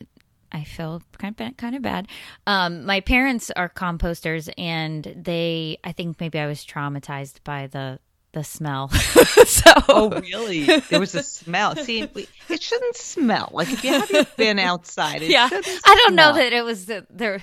[0.51, 2.07] I feel kind of kind of bad.
[2.47, 7.99] Um, my parents are composters, and they I think maybe I was traumatized by the
[8.31, 8.89] the smell.
[9.45, 10.63] so Oh really?
[10.63, 11.75] There was a smell.
[11.75, 12.01] See,
[12.49, 13.49] it shouldn't smell.
[13.53, 15.49] Like if you haven't been outside, yeah.
[15.51, 17.41] I don't know that it was the, there.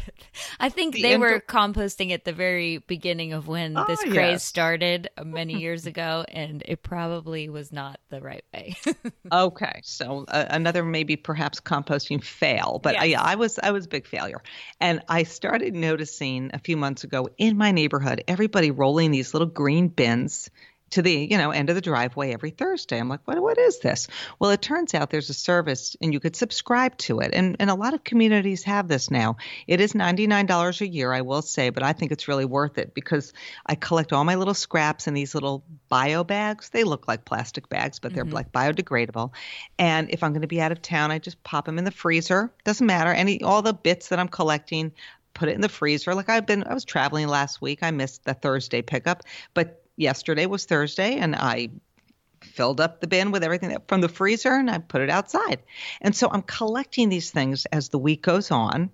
[0.61, 4.01] I think the they inter- were composting at the very beginning of when oh, this
[4.03, 4.44] craze yes.
[4.44, 8.77] started uh, many years ago, and it probably was not the right way.
[9.33, 12.96] okay, so uh, another maybe perhaps composting fail, but.
[12.96, 14.42] I, yeah, I was I was a big failure,
[14.81, 19.49] and I started noticing a few months ago in my neighborhood everybody rolling these little
[19.49, 20.51] green bins
[20.90, 22.99] to the you know end of the driveway every Thursday.
[22.99, 24.09] I'm like, what what is this?
[24.38, 27.70] Well, it turns out there's a service and you could subscribe to it, and and
[27.70, 29.37] a lot of communities have this now.
[29.66, 32.44] It is ninety nine dollars a year, I will say, but I think it's really
[32.44, 33.33] worth it because
[33.66, 36.70] I collect all my little scraps in these little bio bags.
[36.70, 38.35] They look like plastic bags, but they're mm-hmm.
[38.35, 39.33] like biodegradable.
[39.79, 41.90] And if I'm going to be out of town, I just pop them in the
[41.90, 42.53] freezer.
[42.64, 44.92] Doesn't matter any all the bits that I'm collecting
[45.35, 46.14] put it in the freezer.
[46.14, 47.81] Like I've been, I was traveling last week.
[47.83, 49.22] I missed the Thursday pickup,
[49.53, 51.70] but yesterday was Thursday, and I
[52.42, 55.62] filled up the bin with everything from the freezer and I put it outside.
[56.00, 58.90] And so I'm collecting these things as the week goes on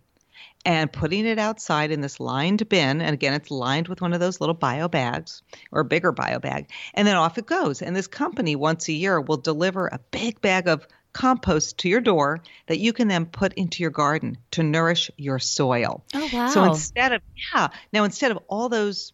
[0.64, 3.00] and putting it outside in this lined bin.
[3.00, 6.38] And again, it's lined with one of those little bio bags or a bigger bio
[6.38, 6.70] bag.
[6.94, 7.82] And then off it goes.
[7.82, 12.00] And this company once a year will deliver a big bag of compost to your
[12.00, 16.04] door that you can then put into your garden to nourish your soil.
[16.14, 16.48] Oh wow.
[16.48, 19.12] So instead of yeah, now instead of all those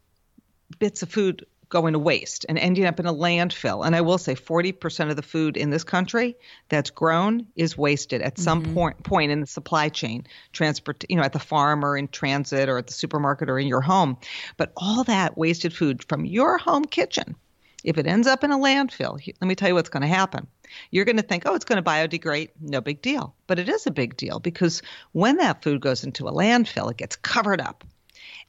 [0.78, 3.84] bits of food going to waste and ending up in a landfill.
[3.84, 6.36] And I will say 40% of the food in this country
[6.68, 8.74] that's grown is wasted at some mm-hmm.
[8.74, 12.68] point point in the supply chain, transport, you know, at the farm or in transit
[12.68, 14.16] or at the supermarket or in your home.
[14.56, 17.36] But all that wasted food from your home kitchen,
[17.84, 20.46] if it ends up in a landfill, let me tell you what's going to happen.
[20.90, 22.50] You're going to think, oh, it's going to biodegrade.
[22.60, 23.34] No big deal.
[23.46, 26.96] But it is a big deal because when that food goes into a landfill, it
[26.96, 27.84] gets covered up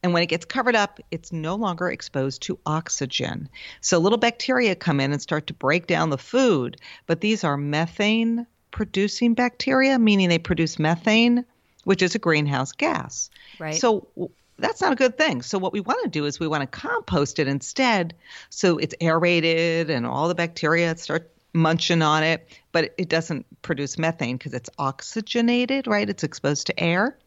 [0.02, 3.50] and when it gets covered up, it's no longer exposed to oxygen.
[3.82, 6.78] So little bacteria come in and start to break down the food.
[7.06, 11.44] But these are methane producing bacteria, meaning they produce methane,
[11.84, 13.30] which is a greenhouse gas.
[13.60, 13.76] Right.
[13.76, 14.08] So
[14.58, 15.42] that's not a good thing.
[15.42, 18.16] So what we want to do is we want to compost it instead
[18.50, 23.98] so it's aerated and all the bacteria start munching on it, but it doesn't produce
[23.98, 26.10] methane because it's oxygenated, right?
[26.10, 27.18] It's exposed to air.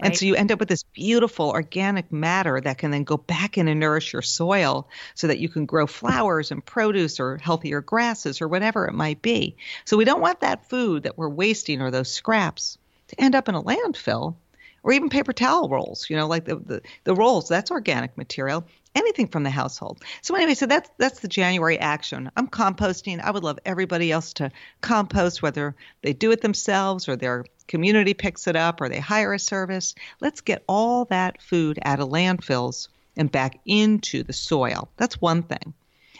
[0.00, 0.16] And right.
[0.16, 3.68] so you end up with this beautiful organic matter that can then go back in
[3.68, 8.40] and nourish your soil so that you can grow flowers and produce or healthier grasses
[8.40, 9.56] or whatever it might be.
[9.84, 13.48] So we don't want that food that we're wasting or those scraps to end up
[13.48, 14.36] in a landfill
[14.82, 18.64] or even paper towel rolls, you know, like the, the, the rolls, that's organic material.
[18.94, 20.02] Anything from the household.
[20.20, 22.30] So anyway, so that's that's the January action.
[22.36, 23.20] I'm composting.
[23.20, 24.50] I would love everybody else to
[24.80, 29.32] compost, whether they do it themselves or their community picks it up or they hire
[29.32, 29.94] a service.
[30.20, 34.88] Let's get all that food out of landfills and back into the soil.
[34.96, 35.74] That's one thing.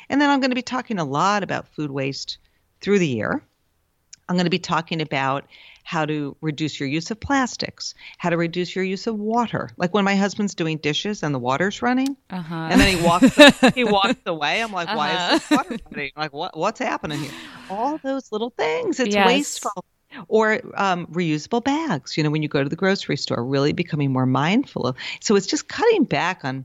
[0.08, 2.38] And then I'm going to be talking a lot about food waste
[2.80, 3.42] through the year.
[4.28, 5.46] I'm going to be talking about
[5.92, 9.68] how to reduce your use of plastics, how to reduce your use of water.
[9.76, 12.68] Like when my husband's doing dishes and the water's running, uh-huh.
[12.70, 14.62] and then he walks he walks away.
[14.62, 14.96] I'm like, uh-huh.
[14.96, 15.64] why is this uh-huh.
[15.68, 16.12] water running?
[16.16, 17.32] Like, what what's happening here?
[17.68, 19.00] All those little things.
[19.00, 19.26] It's yes.
[19.26, 19.84] wasteful.
[20.28, 22.16] Or um, reusable bags.
[22.16, 24.96] You know, when you go to the grocery store, really becoming more mindful of.
[25.20, 26.64] So it's just cutting back on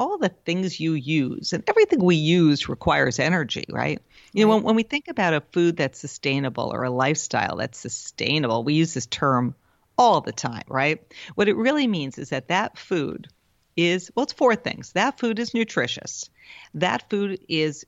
[0.00, 4.00] all the things you use, and everything we use requires energy, right?
[4.32, 7.78] You know, when, when we think about a food that's sustainable or a lifestyle that's
[7.78, 9.54] sustainable, we use this term
[9.98, 11.00] all the time, right?
[11.34, 13.28] What it really means is that that food
[13.76, 14.92] is, well, it's four things.
[14.92, 16.30] That food is nutritious.
[16.72, 17.84] That food is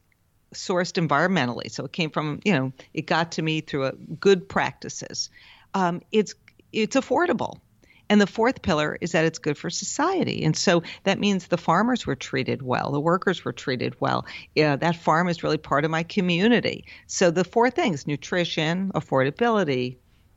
[0.55, 1.71] sourced environmentally.
[1.71, 5.31] So it came from, you know, it got to me through a, good practices.
[5.73, 6.35] Um, it's
[6.73, 7.61] it's affordable.
[8.13, 10.45] And the fourth pillar is that it's good for society.
[10.45, 14.27] And so that means the farmers were treated well, the workers were treated well.
[14.55, 16.85] Yeah, that farm is really part of my community.
[17.07, 19.97] So the four things nutrition, affordability,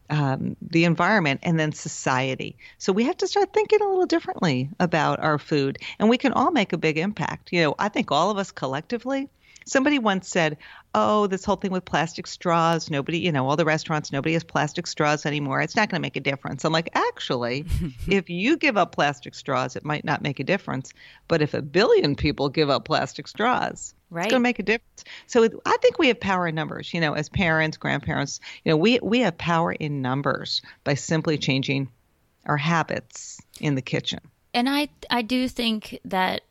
[0.10, 2.56] um, the environment, and then society.
[2.78, 6.32] So we have to start thinking a little differently about our food, and we can
[6.32, 7.52] all make a big impact.
[7.52, 9.28] You know, I think all of us collectively
[9.66, 10.58] Somebody once said,
[10.98, 14.44] "Oh, this whole thing with plastic straws, nobody, you know, all the restaurants, nobody has
[14.44, 15.62] plastic straws anymore.
[15.62, 17.66] It's not going to make a difference." I'm like, "Actually,
[18.08, 20.94] if you give up plastic straws, it might not make a difference,
[21.28, 24.24] but if a billion people give up plastic straws, right.
[24.24, 27.02] it's going to make a difference." So I think we have power in numbers, you
[27.02, 31.90] know, as parents, grandparents, you know, we we have power in numbers by simply changing
[32.46, 34.20] our habits in the kitchen.
[34.54, 36.42] And I I do think that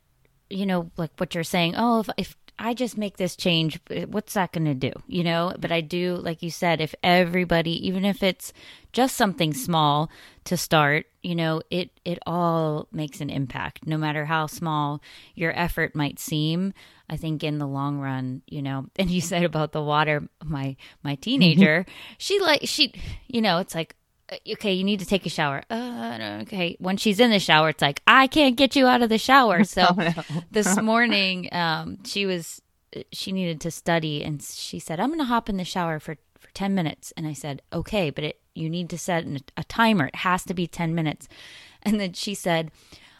[0.50, 4.04] you know, like what you're saying, oh, if, if I just make this change, eh,
[4.04, 4.92] what's that going to do?
[5.06, 8.52] You know, but I do, like you said, if everybody, even if it's
[8.92, 10.10] just something small
[10.44, 15.02] to start, you know, it, it all makes an impact, no matter how small
[15.34, 16.72] your effort might seem.
[17.08, 20.76] I think in the long run, you know, and you said about the water, my,
[21.02, 21.20] my mm-hmm.
[21.20, 21.86] teenager,
[22.18, 22.94] she like, she,
[23.26, 23.96] you know, it's like,
[24.52, 25.62] okay, you need to take a shower.
[25.70, 26.76] Uh, okay.
[26.78, 29.62] When she's in the shower, it's like, I can't get you out of the shower.
[29.74, 30.12] So oh, no.
[30.52, 32.62] this morning, um, she was,
[32.94, 35.98] uh, she needed to study and she said, I'm going to hop in the shower
[35.98, 37.12] for, for 10 minutes.
[37.16, 40.06] And I said, okay, but it, you need to set an, a timer.
[40.06, 41.28] It has to be 10 minutes.
[41.82, 42.70] And then she said,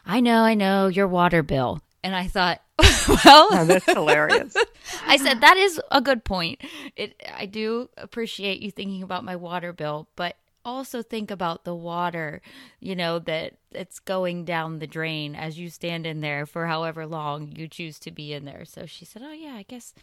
[0.05, 1.81] I know, I know your water bill.
[2.03, 2.61] And I thought,
[3.07, 4.55] well, oh, that's hilarious.
[5.07, 6.61] I said that is a good point.
[6.95, 11.75] It I do appreciate you thinking about my water bill, but also think about the
[11.75, 12.41] water,
[12.79, 17.05] you know, that it's going down the drain as you stand in there for however
[17.05, 18.65] long you choose to be in there.
[18.65, 19.93] So she said, "Oh yeah, I guess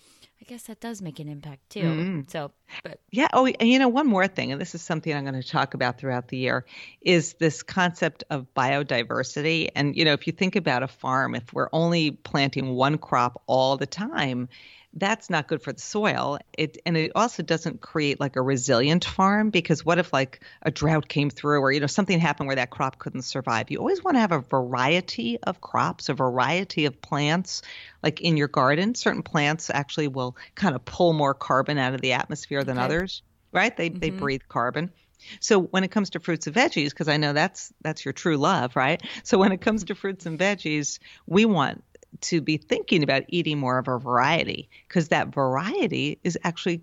[0.41, 2.21] I guess that does make an impact too." Mm-hmm.
[2.29, 2.53] So,
[2.85, 5.41] but Yeah, oh, and you know, one more thing, and this is something I'm going
[5.41, 6.65] to talk about throughout the year
[7.01, 9.69] is this concept of biodiversity.
[9.75, 13.43] And you know, if you think about a farm, if we're only planting one crop
[13.47, 14.49] all the time,
[14.95, 16.39] that's not good for the soil.
[16.57, 20.71] It and it also doesn't create like a resilient farm because what if like a
[20.71, 23.71] drought came through or you know something happened where that crop couldn't survive?
[23.71, 27.63] You always want to have a variety of crops, a variety of plants
[28.03, 28.95] like in your garden.
[28.95, 32.85] Certain plants actually will kind of pull more carbon out of the atmosphere than okay.
[32.85, 33.75] others, right?
[33.75, 33.99] They mm-hmm.
[33.99, 34.93] they breathe carbon.
[35.41, 38.37] So when it comes to fruits and veggies, because I know that's that's your true
[38.37, 39.03] love, right?
[39.23, 41.83] So when it comes to fruits and veggies, we want
[42.21, 46.83] to be thinking about eating more of a variety because that variety is actually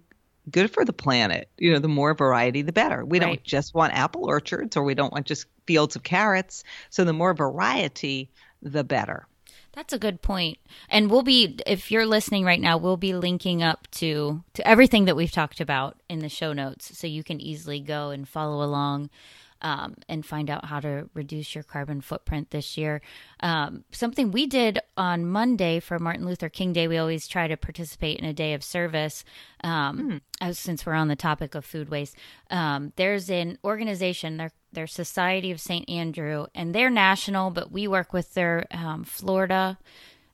[0.49, 1.49] good for the planet.
[1.57, 3.05] You know, the more variety, the better.
[3.05, 3.27] We right.
[3.27, 6.63] don't just want apple orchards or we don't want just fields of carrots.
[6.89, 8.29] So the more variety,
[8.61, 9.27] the better.
[9.73, 10.57] That's a good point.
[10.89, 15.05] And we'll be if you're listening right now, we'll be linking up to to everything
[15.05, 18.65] that we've talked about in the show notes so you can easily go and follow
[18.65, 19.09] along
[19.61, 23.01] um, and find out how to reduce your carbon footprint this year.
[23.41, 27.57] Um, something we did on Monday for Martin Luther King Day, we always try to
[27.57, 29.23] participate in a day of service.
[29.63, 30.55] Um, mm.
[30.55, 32.15] since we're on the topic of food waste,
[32.49, 35.89] um, there's an organization, their their Society of St.
[35.89, 39.79] Andrew, and they're national, but we work with their um, Florida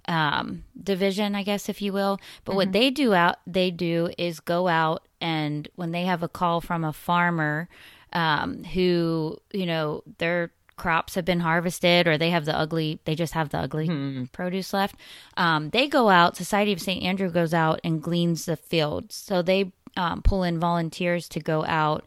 [0.07, 2.19] um, division, I guess, if you will.
[2.43, 2.57] But mm-hmm.
[2.57, 6.61] what they do out, they do is go out and when they have a call
[6.61, 7.69] from a farmer
[8.15, 13.15] um, who you know their crops have been harvested or they have the ugly they
[13.15, 14.25] just have the ugly hmm.
[14.33, 14.95] produce left
[15.37, 19.41] um, they go out society of st andrew goes out and gleans the fields so
[19.41, 22.03] they um, pull in volunteers to go out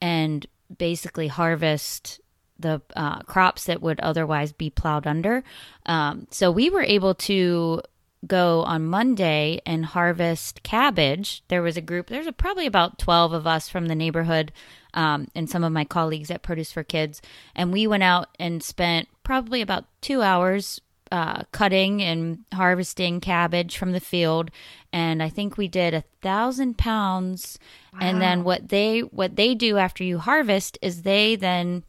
[0.00, 0.46] and
[0.78, 2.20] basically harvest
[2.58, 5.44] the uh, crops that would otherwise be plowed under.
[5.84, 7.82] Um, so we were able to
[8.26, 11.42] go on Monday and harvest cabbage.
[11.48, 14.52] There was a group, there's a, probably about 12 of us from the neighborhood
[14.94, 17.22] um, and some of my colleagues at Produce for Kids.
[17.54, 20.80] And we went out and spent probably about two hours
[21.10, 24.50] uh, cutting and harvesting cabbage from the field.
[24.92, 27.58] And I think we did a thousand pounds.
[27.92, 27.98] Wow.
[28.02, 31.84] And then what they what they do after you harvest is they then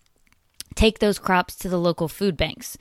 [0.75, 2.77] take those crops to the local food banks.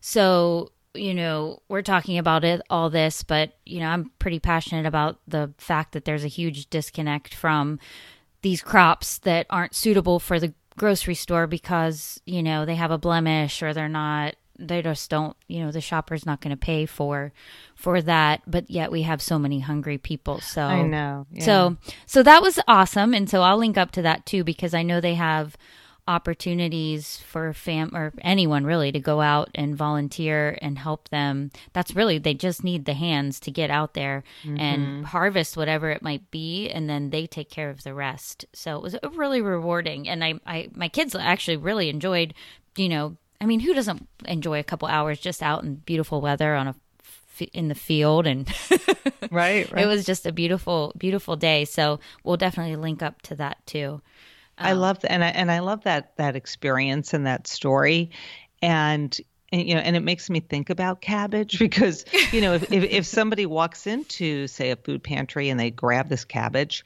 [0.00, 4.86] So you know, we're talking about it, all this, but, you know, I'm pretty passionate
[4.86, 7.80] about the fact that there's a huge disconnect from
[8.44, 12.98] these crops that aren't suitable for the grocery store because, you know, they have a
[12.98, 16.86] blemish or they're not they just don't you know the shopper's not going to pay
[16.86, 17.32] for
[17.74, 18.42] for that.
[18.46, 20.62] But yet we have so many hungry people so.
[20.62, 21.44] I know yeah.
[21.44, 21.76] so
[22.06, 23.14] so that was awesome.
[23.14, 25.56] And so i'll link up to that too because i know they have
[26.06, 31.50] opportunities for fam or anyone really to go out and volunteer and help them.
[31.72, 34.60] That's really they just need the hands to get out there mm-hmm.
[34.60, 38.44] and harvest whatever it might be and then they take care of the rest.
[38.52, 42.34] So it was really rewarding and I, I my kids actually really enjoyed,
[42.76, 46.54] you know, I mean, who doesn't enjoy a couple hours just out in beautiful weather
[46.54, 46.74] on a
[47.52, 48.48] in the field and
[49.30, 53.34] right, right, it was just a beautiful beautiful day so we'll definitely link up to
[53.34, 54.00] that too
[54.58, 58.10] um, I love that, and I and I love that that experience and that story,
[58.62, 59.16] and,
[59.52, 62.84] and you know, and it makes me think about cabbage because you know, if, if
[62.84, 66.84] if somebody walks into say a food pantry and they grab this cabbage,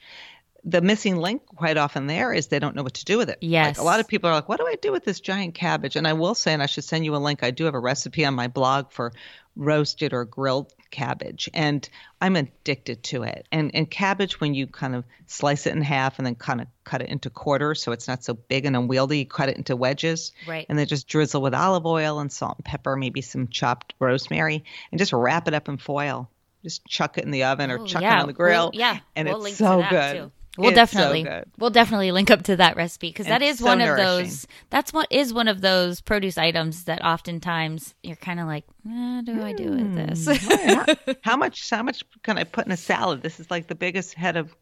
[0.63, 3.37] the missing link quite often there is they don't know what to do with it.
[3.41, 3.77] Yes.
[3.77, 5.95] Like a lot of people are like, what do I do with this giant cabbage?
[5.95, 7.79] And I will say, and I should send you a link, I do have a
[7.79, 9.13] recipe on my blog for
[9.55, 11.87] roasted or grilled cabbage and
[12.21, 13.47] I'm addicted to it.
[13.51, 16.67] And and cabbage when you kind of slice it in half and then kind of
[16.83, 19.75] cut it into quarters so it's not so big and unwieldy, you cut it into
[19.75, 20.31] wedges.
[20.47, 20.65] Right.
[20.69, 24.63] And then just drizzle with olive oil and salt and pepper, maybe some chopped rosemary,
[24.91, 26.29] and just wrap it up in foil.
[26.63, 28.17] Just chuck it in the oven or oh, chuck yeah.
[28.17, 28.65] it on the grill.
[28.65, 28.99] Well, yeah.
[29.15, 30.15] And we'll it's so good.
[30.15, 30.31] Too.
[30.57, 33.65] We'll it's definitely so we'll definitely link up to that recipe because that is so
[33.65, 34.05] one nourishing.
[34.05, 38.47] of those that's what is one of those produce items that oftentimes you're kind of
[38.47, 40.27] like, eh, do I do with this?
[40.27, 40.85] how,
[41.21, 43.21] how much how much can I put in a salad?
[43.21, 44.55] This is like the biggest head of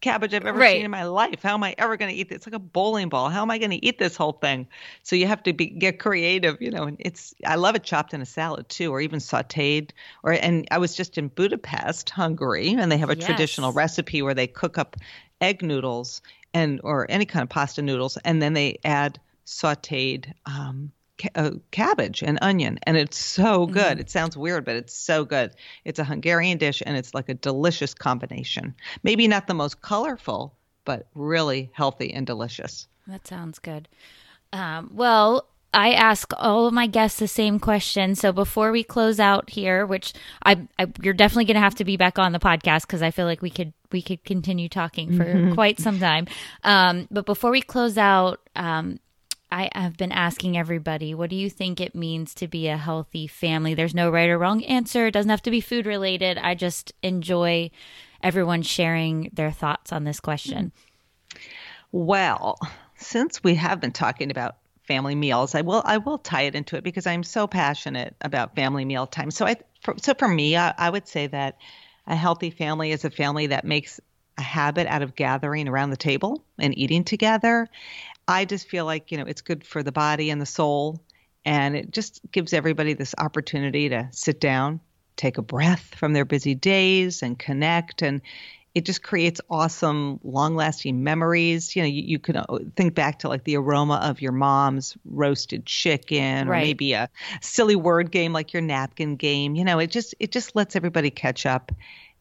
[0.00, 0.76] cabbage I've ever right.
[0.76, 1.42] seen in my life.
[1.42, 2.36] How am I ever going to eat this?
[2.36, 3.28] It's like a bowling ball.
[3.28, 4.66] How am I going to eat this whole thing?
[5.02, 6.84] So you have to be get creative, you know.
[6.84, 9.90] And it's I love it chopped in a salad too, or even sautéed.
[10.22, 13.24] Or and I was just in Budapest, Hungary, and they have a yes.
[13.24, 14.96] traditional recipe where they cook up
[15.40, 16.22] egg noodles
[16.54, 20.92] and or any kind of pasta noodles, and then they add sautéed um,
[21.34, 23.92] uh, cabbage and onion, and it's so good.
[23.92, 24.00] Mm-hmm.
[24.00, 25.52] It sounds weird, but it's so good.
[25.84, 28.74] It's a Hungarian dish, and it's like a delicious combination.
[29.02, 30.54] Maybe not the most colorful,
[30.84, 32.86] but really healthy and delicious.
[33.06, 33.88] That sounds good.
[34.52, 38.14] Um, well, I ask all of my guests the same question.
[38.14, 40.12] So before we close out here, which
[40.44, 43.10] I, I you're definitely going to have to be back on the podcast because I
[43.10, 45.54] feel like we could we could continue talking for mm-hmm.
[45.54, 46.26] quite some time.
[46.62, 48.98] Um, but before we close out, um,
[49.52, 53.26] I have been asking everybody, what do you think it means to be a healthy
[53.26, 53.74] family?
[53.74, 55.06] There's no right or wrong answer.
[55.06, 56.38] It doesn't have to be food related.
[56.38, 57.70] I just enjoy
[58.22, 60.72] everyone sharing their thoughts on this question.
[61.92, 62.58] Well,
[62.96, 66.76] since we have been talking about family meals, I will I will tie it into
[66.76, 69.30] it because I'm so passionate about family meal time.
[69.30, 71.58] So I for, so for me, I, I would say that
[72.06, 74.00] a healthy family is a family that makes
[74.38, 77.68] a habit out of gathering around the table and eating together
[78.28, 81.02] I just feel like, you know, it's good for the body and the soul.
[81.44, 84.80] And it just gives everybody this opportunity to sit down,
[85.16, 88.02] take a breath from their busy days and connect.
[88.02, 88.22] And
[88.74, 91.74] it just creates awesome, long lasting memories.
[91.74, 92.44] You know, you, you can uh,
[92.76, 96.64] think back to like the aroma of your mom's roasted chicken or right.
[96.64, 97.10] maybe a
[97.40, 99.56] silly word game like your napkin game.
[99.56, 101.72] You know, it just, it just lets everybody catch up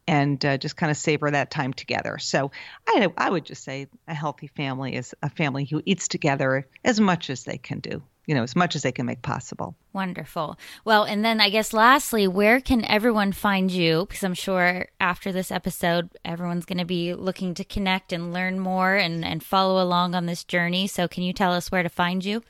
[0.08, 2.18] and uh, just kind of savor that time together.
[2.20, 2.52] So
[2.88, 7.00] I, I would just say a healthy family is a family who eats together as
[7.00, 9.76] much as they can do, you know, as much as they can make possible.
[9.94, 10.58] Wonderful.
[10.86, 14.06] Well, and then I guess lastly, where can everyone find you?
[14.08, 18.60] Because I'm sure after this episode, everyone's going to be looking to connect and learn
[18.60, 20.88] more and, and follow along on this journey.
[20.88, 22.42] So can you tell us where to find you?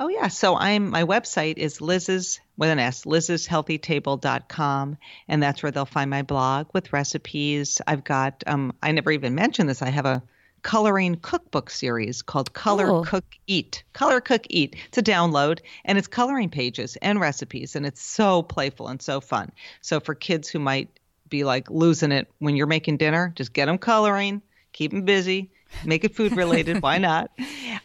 [0.00, 4.96] Oh yeah, so I'm my website is Liz's with an S, liz'shealthytable.com,
[5.26, 7.80] and that's where they'll find my blog with recipes.
[7.86, 9.82] I've got um I never even mentioned this.
[9.82, 10.22] I have a
[10.62, 13.02] coloring cookbook series called Color oh.
[13.02, 13.82] Cook Eat.
[13.92, 14.76] Color Cook Eat.
[14.86, 19.20] It's a download and it's coloring pages and recipes and it's so playful and so
[19.20, 19.50] fun.
[19.80, 20.90] So for kids who might
[21.28, 24.42] be like losing it when you're making dinner, just get them coloring,
[24.72, 25.50] keep them busy,
[25.84, 26.82] Make it food related.
[26.82, 27.30] Why not?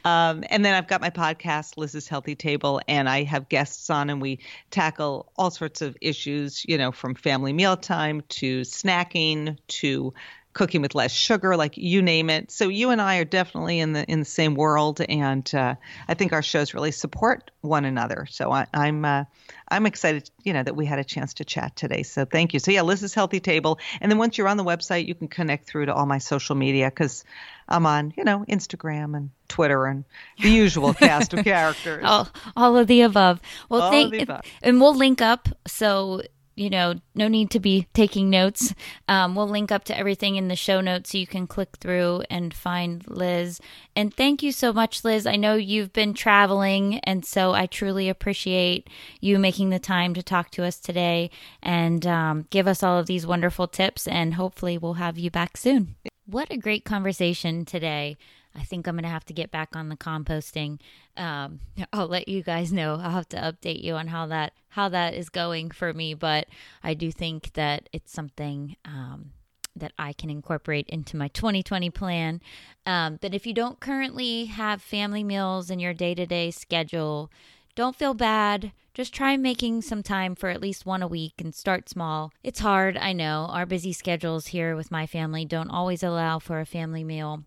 [0.06, 4.10] Um, and then I've got my podcast, Liz's Healthy Table, and I have guests on,
[4.10, 4.40] and we
[4.72, 10.14] tackle all sorts of issues, you know, from family mealtime to snacking to
[10.54, 12.52] cooking with less sugar, like you name it.
[12.52, 15.76] So you and I are definitely in the in the same world, and uh,
[16.08, 18.28] I think our shows really support one another.
[18.30, 19.24] So I, am I'm, uh,
[19.70, 22.04] I'm excited, you know, that we had a chance to chat today.
[22.04, 22.60] So thank you.
[22.60, 25.68] So yeah, Liz's Healthy Table, and then once you're on the website, you can connect
[25.68, 27.24] through to all my social media because
[27.68, 30.06] I'm on, you know, Instagram and Twitter and
[30.42, 32.04] the usual cast of characters.
[32.06, 33.40] All, all of the above.
[33.70, 34.30] Well, all thank,
[34.62, 36.22] and we'll link up so
[36.56, 38.74] you know, no need to be taking notes.
[39.08, 42.24] Um, we'll link up to everything in the show notes so you can click through
[42.30, 43.60] and find Liz.
[43.96, 45.26] And thank you so much, Liz.
[45.26, 48.90] I know you've been traveling, and so I truly appreciate
[49.20, 51.32] you making the time to talk to us today
[51.62, 54.08] and um, give us all of these wonderful tips.
[54.08, 55.96] And hopefully, we'll have you back soon.
[56.26, 58.18] What a great conversation today.
[58.56, 60.80] I think I'm going to have to get back on the composting.
[61.18, 61.60] Um,
[61.94, 62.94] I'll let you guys know.
[63.02, 66.48] I'll have to update you on how that how that is going for me, but
[66.84, 69.32] I do think that it's something um,
[69.76, 72.42] that I can incorporate into my 2020 plan.
[72.86, 77.32] Um, but if you don't currently have family meals in your day to day schedule,
[77.76, 78.72] don't feel bad.
[78.94, 82.32] Just try making some time for at least one a week and start small.
[82.44, 83.48] It's hard, I know.
[83.50, 87.44] Our busy schedules here with my family don't always allow for a family meal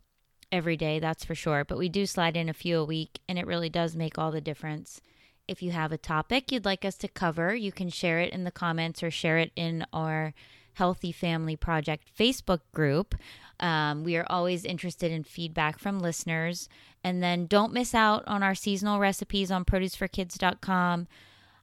[0.56, 1.64] every day, that's for sure.
[1.64, 4.32] But we do slide in a few a week, and it really does make all
[4.32, 5.00] the difference.
[5.46, 8.44] If you have a topic you'd like us to cover, you can share it in
[8.44, 10.34] the comments or share it in our
[10.74, 13.14] Healthy Family Project Facebook group.
[13.60, 16.68] Um, we are always interested in feedback from listeners.
[17.02, 21.06] And then don't miss out on our seasonal recipes on produceforkids.com.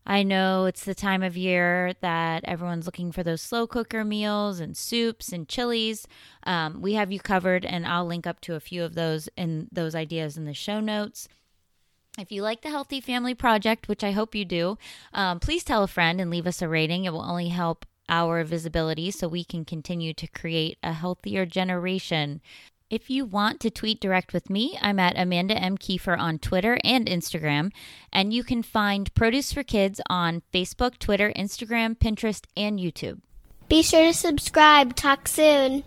[0.05, 4.59] I know it's the time of year that everyone's looking for those slow cooker meals
[4.59, 6.07] and soups and chilies.
[6.43, 9.69] Um, we have you covered, and I'll link up to a few of those and
[9.71, 11.29] those ideas in the show notes.
[12.17, 14.77] If you like the Healthy Family Project, which I hope you do,
[15.13, 17.05] um, please tell a friend and leave us a rating.
[17.05, 22.41] It will only help our visibility so we can continue to create a healthier generation.
[22.93, 25.79] If you want to tweet direct with me, I'm at Amanda M.
[25.79, 27.71] Keefer on Twitter and Instagram.
[28.11, 33.21] And you can find Produce for Kids on Facebook, Twitter, Instagram, Pinterest, and YouTube.
[33.67, 34.95] Be sure to subscribe.
[34.95, 35.83] Talk soon.